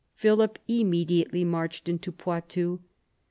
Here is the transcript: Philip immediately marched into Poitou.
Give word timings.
Philip 0.15 0.57
immediately 0.67 1.43
marched 1.45 1.87
into 1.87 2.11
Poitou. 2.11 2.79